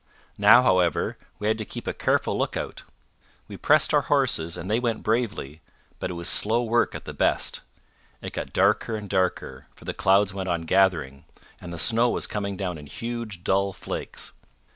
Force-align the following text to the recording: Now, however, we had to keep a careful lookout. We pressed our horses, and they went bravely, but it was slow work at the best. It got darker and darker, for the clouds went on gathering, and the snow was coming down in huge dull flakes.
Now, 0.39 0.63
however, 0.63 1.15
we 1.37 1.47
had 1.47 1.59
to 1.59 1.63
keep 1.63 1.85
a 1.85 1.93
careful 1.93 2.35
lookout. 2.35 2.81
We 3.47 3.55
pressed 3.55 3.93
our 3.93 4.01
horses, 4.01 4.57
and 4.57 4.67
they 4.67 4.79
went 4.79 5.03
bravely, 5.03 5.61
but 5.99 6.09
it 6.09 6.15
was 6.15 6.27
slow 6.27 6.63
work 6.63 6.95
at 6.95 7.05
the 7.05 7.13
best. 7.13 7.59
It 8.19 8.33
got 8.33 8.51
darker 8.51 8.95
and 8.95 9.07
darker, 9.07 9.67
for 9.75 9.85
the 9.85 9.93
clouds 9.93 10.33
went 10.33 10.49
on 10.49 10.63
gathering, 10.63 11.25
and 11.59 11.71
the 11.71 11.77
snow 11.77 12.09
was 12.09 12.25
coming 12.25 12.57
down 12.57 12.79
in 12.79 12.87
huge 12.87 13.43
dull 13.43 13.73
flakes. 13.73 14.31